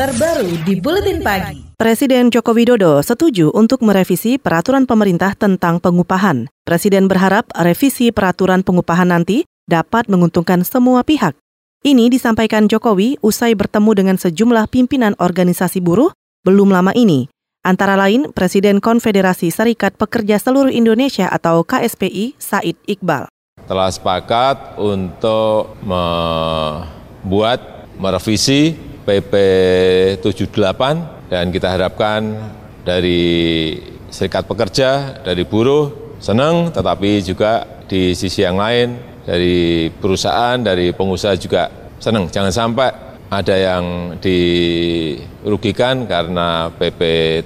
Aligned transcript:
terbaru 0.00 0.64
di 0.64 0.80
Buletin 0.80 1.20
Pagi. 1.20 1.76
Presiden 1.76 2.32
Joko 2.32 2.56
Widodo 2.56 3.04
setuju 3.04 3.52
untuk 3.52 3.84
merevisi 3.84 4.40
peraturan 4.40 4.88
pemerintah 4.88 5.36
tentang 5.36 5.76
pengupahan. 5.76 6.48
Presiden 6.64 7.04
berharap 7.04 7.52
revisi 7.52 8.08
peraturan 8.08 8.64
pengupahan 8.64 9.12
nanti 9.12 9.44
dapat 9.68 10.08
menguntungkan 10.08 10.64
semua 10.64 11.04
pihak. 11.04 11.36
Ini 11.84 12.08
disampaikan 12.08 12.64
Jokowi 12.64 13.20
usai 13.20 13.52
bertemu 13.52 13.92
dengan 13.92 14.16
sejumlah 14.16 14.72
pimpinan 14.72 15.12
organisasi 15.20 15.84
buruh 15.84 16.16
belum 16.48 16.72
lama 16.72 16.96
ini. 16.96 17.28
Antara 17.60 17.92
lain 17.92 18.32
Presiden 18.32 18.80
Konfederasi 18.80 19.52
Serikat 19.52 20.00
Pekerja 20.00 20.40
Seluruh 20.40 20.72
Indonesia 20.72 21.28
atau 21.28 21.60
KSPI 21.60 22.40
Said 22.40 22.80
Iqbal. 22.88 23.28
Telah 23.68 23.92
sepakat 23.92 24.80
untuk 24.80 25.76
membuat 25.84 27.60
merevisi 28.00 28.88
PP 29.10 29.34
78 30.22 31.26
dan 31.26 31.50
kita 31.50 31.66
harapkan 31.66 32.22
dari 32.86 33.74
serikat 34.06 34.46
pekerja, 34.46 35.18
dari 35.26 35.42
buruh 35.42 36.14
senang, 36.22 36.70
tetapi 36.70 37.18
juga 37.26 37.66
di 37.90 38.14
sisi 38.14 38.46
yang 38.46 38.54
lain 38.54 38.94
dari 39.26 39.90
perusahaan, 39.90 40.62
dari 40.62 40.94
pengusaha 40.94 41.34
juga 41.34 41.66
senang. 41.98 42.30
Jangan 42.30 42.54
sampai 42.54 42.88
ada 43.26 43.54
yang 43.58 44.14
dirugikan 44.22 46.06
karena 46.06 46.70
PP 46.70 47.00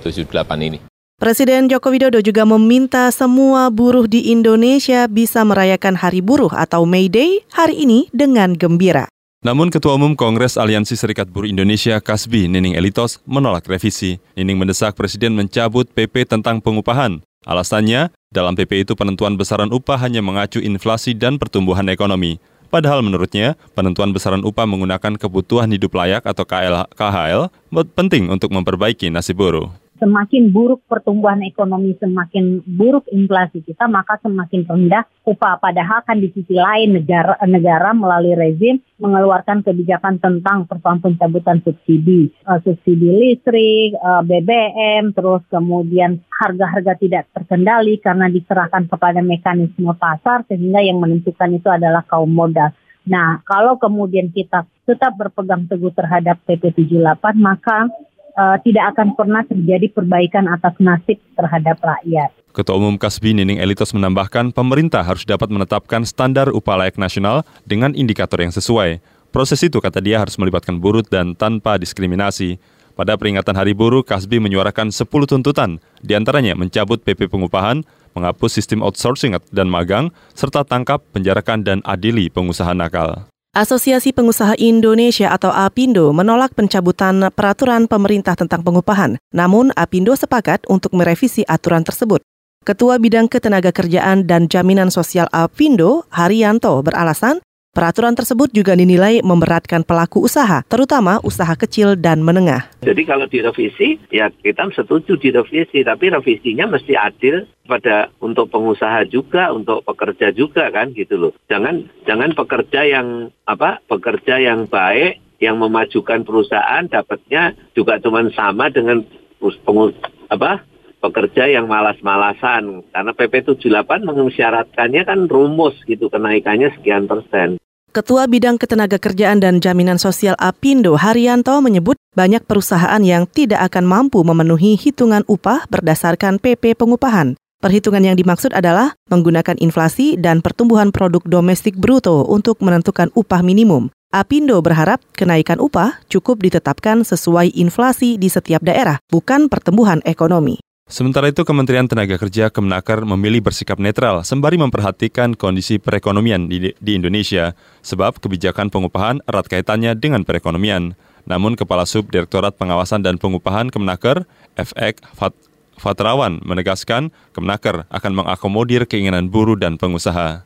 78 0.05 0.69
ini. 0.69 0.79
Presiden 1.16 1.73
Joko 1.73 1.88
Widodo 1.88 2.21
juga 2.21 2.45
meminta 2.45 3.09
semua 3.09 3.73
buruh 3.73 4.05
di 4.05 4.29
Indonesia 4.29 5.09
bisa 5.09 5.41
merayakan 5.49 5.96
Hari 5.96 6.21
Buruh 6.21 6.52
atau 6.52 6.85
May 6.85 7.09
Day 7.09 7.41
hari 7.57 7.88
ini 7.88 8.12
dengan 8.12 8.52
gembira. 8.52 9.13
Namun 9.45 9.69
Ketua 9.69 10.01
Umum 10.01 10.16
Kongres 10.16 10.57
Aliansi 10.57 10.97
Serikat 10.97 11.29
Buruh 11.29 11.45
Indonesia 11.45 12.01
Kasbi 12.01 12.48
Nining 12.48 12.80
Elitos 12.80 13.21
menolak 13.29 13.69
revisi. 13.69 14.16
Nining 14.41 14.57
mendesak 14.57 14.97
Presiden 14.97 15.37
mencabut 15.37 15.85
PP 15.85 16.24
tentang 16.24 16.65
pengupahan. 16.65 17.21
Alasannya, 17.45 18.09
dalam 18.33 18.57
PP 18.57 18.88
itu 18.88 18.96
penentuan 18.96 19.37
besaran 19.37 19.68
upah 19.68 20.01
hanya 20.01 20.24
mengacu 20.24 20.65
inflasi 20.65 21.13
dan 21.13 21.37
pertumbuhan 21.37 21.85
ekonomi. 21.93 22.41
Padahal 22.73 23.05
menurutnya, 23.05 23.52
penentuan 23.77 24.16
besaran 24.16 24.41
upah 24.41 24.65
menggunakan 24.65 25.21
kebutuhan 25.21 25.68
hidup 25.68 25.93
layak 25.93 26.24
atau 26.24 26.49
KHL 26.96 27.52
penting 27.93 28.33
untuk 28.33 28.49
memperbaiki 28.49 29.13
nasib 29.13 29.45
buruh 29.45 29.84
semakin 29.98 30.50
buruk 30.50 30.82
pertumbuhan 30.90 31.40
ekonomi, 31.46 31.95
semakin 31.98 32.62
buruk 32.66 33.06
inflasi 33.14 33.62
kita, 33.62 33.87
maka 33.87 34.18
semakin 34.20 34.66
rendah 34.66 35.04
upah. 35.24 35.62
Padahal 35.62 36.02
kan 36.02 36.18
di 36.18 36.28
sisi 36.34 36.54
lain 36.54 36.98
negara 36.98 37.38
negara 37.46 37.95
melalui 37.95 38.34
rezim 38.34 38.82
mengeluarkan 38.98 39.62
kebijakan 39.62 40.18
tentang 40.18 40.66
persoalan 40.66 41.02
pencabutan 41.02 41.62
subsidi, 41.62 42.30
uh, 42.46 42.59
subsidi 42.62 43.09
listrik, 43.10 43.95
uh, 43.98 44.20
eh, 44.20 44.22
BBM, 44.26 45.15
terus 45.15 45.42
kemudian 45.50 46.22
harga-harga 46.30 46.95
tidak 46.98 47.30
terkendali 47.34 47.98
karena 48.02 48.26
diserahkan 48.30 48.87
kepada 48.87 49.20
mekanisme 49.22 49.95
pasar 49.98 50.46
sehingga 50.46 50.82
yang 50.82 50.98
menentukan 50.98 51.50
itu 51.54 51.68
adalah 51.70 52.02
kaum 52.06 52.30
modal. 52.30 52.70
Nah, 53.04 53.45
kalau 53.45 53.76
kemudian 53.76 54.32
kita 54.32 54.65
tetap 54.88 55.12
berpegang 55.20 55.68
teguh 55.68 55.92
terhadap 55.92 56.40
PP 56.48 56.72
78, 56.72 57.37
maka 57.37 57.92
uh, 58.37 58.57
tidak 58.63 58.95
akan 58.95 59.15
pernah 59.15 59.43
terjadi 59.46 59.90
perbaikan 59.90 60.51
atas 60.51 60.74
nasib 60.82 61.18
terhadap 61.35 61.79
rakyat. 61.80 62.30
Ketua 62.54 62.79
Umum 62.79 62.95
Kasbi 62.95 63.35
Nining 63.35 63.59
Elitos 63.59 63.90
menambahkan 63.90 64.54
pemerintah 64.54 65.03
harus 65.03 65.27
dapat 65.27 65.50
menetapkan 65.50 66.06
standar 66.06 66.55
upah 66.55 66.87
layak 66.87 66.94
nasional 67.03 67.43
dengan 67.66 67.91
indikator 67.99 68.38
yang 68.38 68.55
sesuai. 68.55 69.03
Proses 69.34 69.59
itu 69.66 69.82
kata 69.82 69.99
dia 69.99 70.22
harus 70.22 70.38
melibatkan 70.38 70.78
buruh 70.78 71.03
dan 71.03 71.34
tanpa 71.34 71.75
diskriminasi. 71.75 72.62
Pada 72.94 73.19
peringatan 73.19 73.59
Hari 73.59 73.75
Buruh, 73.75 74.06
Kasbi 74.06 74.38
menyuarakan 74.38 74.94
10 74.94 75.10
tuntutan, 75.27 75.82
di 75.99 76.15
antaranya 76.15 76.55
mencabut 76.55 77.03
PP 77.03 77.27
pengupahan, 77.27 77.82
menghapus 78.15 78.55
sistem 78.55 78.87
outsourcing 78.87 79.34
dan 79.50 79.66
magang, 79.66 80.15
serta 80.39 80.62
tangkap, 80.62 81.03
penjarakan, 81.11 81.66
dan 81.66 81.78
adili 81.83 82.31
pengusaha 82.31 82.71
nakal. 82.71 83.34
Asosiasi 83.54 84.10
Pengusaha 84.10 84.59
Indonesia 84.59 85.31
atau 85.31 85.54
APindo 85.54 86.10
menolak 86.10 86.59
pencabutan 86.59 87.31
peraturan 87.31 87.87
pemerintah 87.87 88.34
tentang 88.34 88.66
pengupahan. 88.66 89.15
Namun 89.31 89.70
APindo 89.78 90.10
sepakat 90.19 90.66
untuk 90.66 90.91
merevisi 90.91 91.47
aturan 91.47 91.87
tersebut. 91.87 92.19
Ketua 92.66 92.98
Bidang 92.98 93.31
Ketenagakerjaan 93.31 94.26
dan 94.26 94.50
Jaminan 94.50 94.91
Sosial 94.91 95.31
APindo, 95.31 96.03
Haryanto, 96.10 96.82
beralasan 96.82 97.38
Peraturan 97.75 98.15
tersebut 98.15 98.55
juga 98.55 98.79
dinilai 98.79 99.19
memberatkan 99.19 99.83
pelaku 99.83 100.23
usaha, 100.23 100.62
terutama 100.71 101.19
usaha 101.27 101.59
kecil 101.59 101.99
dan 101.99 102.23
menengah. 102.23 102.71
Jadi 102.87 103.03
kalau 103.03 103.27
direvisi, 103.27 103.99
ya 104.15 104.31
kita 104.31 104.71
setuju 104.71 105.19
direvisi, 105.19 105.83
tapi 105.83 106.07
revisinya 106.07 106.71
mesti 106.71 106.95
adil 106.95 107.51
pada 107.67 108.15
untuk 108.23 108.47
pengusaha 108.55 109.11
juga, 109.11 109.51
untuk 109.51 109.83
pekerja 109.83 110.31
juga 110.31 110.71
kan 110.71 110.95
gitu 110.95 111.19
loh. 111.19 111.33
Jangan 111.51 111.91
jangan 112.07 112.39
pekerja 112.39 112.87
yang 112.87 113.34
apa? 113.43 113.83
Pekerja 113.91 114.39
yang 114.39 114.71
baik 114.71 115.43
yang 115.43 115.59
memajukan 115.59 116.23
perusahaan 116.23 116.87
dapatnya 116.87 117.59
juga 117.75 117.99
cuma 117.99 118.23
sama 118.39 118.71
dengan 118.71 119.03
pengus, 119.43 119.99
apa? 120.31 120.63
pekerja 121.05 121.45
yang 121.53 121.69
malas-malasan 121.69 122.81
karena 122.89 123.13
PP 123.13 123.45
78 123.61 124.09
mensyaratkannya 124.09 125.05
kan 125.05 125.29
rumus 125.29 125.77
gitu 125.84 126.09
kenaikannya 126.09 126.73
sekian 126.81 127.05
persen. 127.05 127.61
Ketua 127.94 128.27
Bidang 128.27 128.59
Ketenagakerjaan 128.59 129.38
dan 129.38 129.62
Jaminan 129.62 130.03
Sosial 130.03 130.34
Apindo 130.43 130.99
Haryanto 130.99 131.62
menyebut 131.62 131.94
banyak 132.19 132.43
perusahaan 132.43 132.99
yang 132.99 133.22
tidak 133.31 133.71
akan 133.71 133.87
mampu 133.87 134.19
memenuhi 134.27 134.75
hitungan 134.75 135.22
upah 135.31 135.71
berdasarkan 135.71 136.43
PP 136.43 136.75
pengupahan. 136.75 137.38
Perhitungan 137.62 138.03
yang 138.03 138.19
dimaksud 138.19 138.50
adalah 138.50 138.99
menggunakan 139.15 139.54
inflasi 139.62 140.19
dan 140.19 140.43
pertumbuhan 140.43 140.91
produk 140.91 141.22
domestik 141.22 141.78
bruto 141.78 142.27
untuk 142.27 142.59
menentukan 142.66 143.15
upah 143.15 143.47
minimum. 143.47 143.94
Apindo 144.10 144.59
berharap 144.59 144.99
kenaikan 145.15 145.62
upah 145.62 146.03
cukup 146.10 146.43
ditetapkan 146.43 147.06
sesuai 147.06 147.54
inflasi 147.54 148.19
di 148.19 148.27
setiap 148.27 148.66
daerah, 148.66 148.99
bukan 149.06 149.47
pertumbuhan 149.47 150.03
ekonomi. 150.03 150.59
Sementara 150.84 151.33
itu, 151.33 151.49
Kementerian 151.49 151.89
Tenaga 151.89 152.21
Kerja 152.21 152.53
Kemenaker 152.53 153.09
memilih 153.09 153.41
bersikap 153.41 153.81
netral 153.81 154.21
sembari 154.21 154.61
memperhatikan 154.61 155.33
kondisi 155.33 155.81
perekonomian 155.81 156.45
di, 156.45 156.77
di 156.77 156.93
Indonesia, 156.93 157.56
sebab 157.81 158.21
kebijakan 158.21 158.69
pengupahan 158.69 159.25
erat 159.25 159.49
kaitannya 159.49 159.97
dengan 159.97 160.28
perekonomian. 160.28 160.93
Namun, 161.25 161.56
Kepala 161.56 161.89
Sub 161.89 162.12
Direktorat 162.12 162.61
Pengawasan 162.61 163.00
dan 163.00 163.17
Pengupahan 163.17 163.72
Kemenaker, 163.72 164.28
FX 164.61 165.09
Fat, 165.17 165.33
Fatrawan, 165.81 166.45
menegaskan 166.45 167.16
Kemenaker 167.33 167.89
akan 167.89 168.12
mengakomodir 168.21 168.84
keinginan 168.84 169.33
buruh 169.33 169.56
dan 169.56 169.81
pengusaha. 169.81 170.45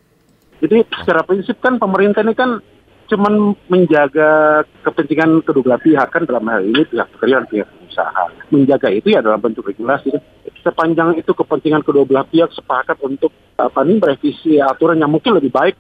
Jadi 0.63 0.87
secara 1.03 1.27
prinsip 1.27 1.59
kan 1.59 1.83
pemerintah 1.83 2.23
ini 2.23 2.39
kan 2.39 2.63
cuman 3.11 3.59
menjaga 3.67 4.63
kepentingan 4.87 5.43
kedua 5.43 5.75
belah 5.75 5.83
pihak 5.83 6.09
kan 6.15 6.23
dalam 6.31 6.47
hal 6.47 6.63
ini 6.63 6.87
pihak 6.87 7.11
pekerja 7.17 7.43
dan 7.43 7.49
pihak 7.51 7.69
usaha. 7.99 8.25
Menjaga 8.55 8.89
itu 8.95 9.11
ya 9.11 9.19
dalam 9.19 9.43
bentuk 9.43 9.67
regulasi. 9.67 10.15
Sepanjang 10.63 11.19
itu 11.19 11.35
kepentingan 11.35 11.83
kedua 11.83 12.07
belah 12.07 12.27
pihak 12.27 12.55
sepakat 12.55 13.03
untuk 13.03 13.35
apa 13.59 13.83
nih 13.83 13.99
merevisi 13.99 14.63
aturan 14.63 15.03
yang 15.03 15.11
mungkin 15.11 15.35
lebih 15.35 15.51
baik 15.51 15.75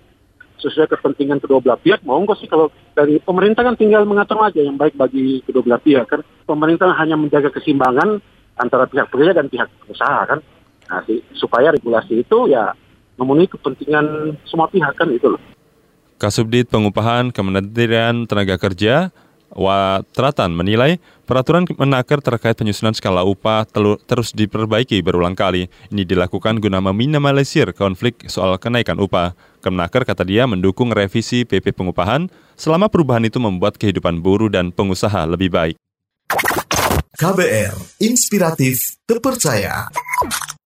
sesuai 0.58 0.90
kepentingan 0.90 1.38
kedua 1.38 1.62
belah 1.62 1.78
pihak 1.78 2.02
mau 2.02 2.18
nggak 2.18 2.42
sih 2.42 2.50
kalau 2.50 2.74
dari 2.90 3.22
pemerintah 3.22 3.62
kan 3.62 3.78
tinggal 3.78 4.02
mengatur 4.02 4.42
aja 4.42 4.58
yang 4.58 4.74
baik 4.74 4.98
bagi 4.98 5.38
kedua 5.46 5.62
belah 5.62 5.78
pihak 5.78 6.10
kan 6.10 6.26
pemerintah 6.50 6.90
hanya 6.98 7.14
menjaga 7.14 7.54
keseimbangan 7.54 8.18
antara 8.58 8.90
pihak 8.90 9.06
pekerja 9.06 9.38
dan 9.38 9.46
pihak 9.46 9.70
usaha 9.86 10.26
kan 10.26 10.42
nah, 10.90 11.02
supaya 11.38 11.70
regulasi 11.70 12.26
itu 12.26 12.50
ya 12.50 12.74
memenuhi 13.22 13.46
kepentingan 13.46 14.34
semua 14.50 14.66
pihak 14.66 14.98
kan 14.98 15.06
itu 15.14 15.30
loh 15.30 15.42
Kasubdit 16.18 16.66
Pengupahan 16.66 17.30
Kementerian 17.30 18.26
Tenaga 18.26 18.58
Kerja 18.58 19.14
Watratan 19.58 20.54
menilai 20.54 21.02
peraturan 21.26 21.66
Menaker 21.66 22.22
terkait 22.22 22.54
penyusunan 22.54 22.94
skala 22.94 23.26
upah 23.26 23.66
terus 24.06 24.30
diperbaiki 24.30 25.02
berulang 25.02 25.34
kali. 25.34 25.66
Ini 25.90 26.06
dilakukan 26.06 26.62
guna 26.62 26.78
meminimalisir 26.78 27.74
konflik 27.74 28.30
soal 28.30 28.54
kenaikan 28.62 29.02
upah. 29.02 29.34
Kemenaker 29.58 30.06
kata 30.06 30.22
dia 30.22 30.46
mendukung 30.46 30.94
revisi 30.94 31.42
PP 31.42 31.74
pengupahan 31.74 32.30
selama 32.54 32.86
perubahan 32.86 33.26
itu 33.26 33.42
membuat 33.42 33.74
kehidupan 33.74 34.22
buruh 34.22 34.46
dan 34.46 34.70
pengusaha 34.70 35.26
lebih 35.26 35.50
baik. 35.50 35.74
KBR, 37.18 37.74
inspiratif, 37.98 38.94
terpercaya. 39.02 39.90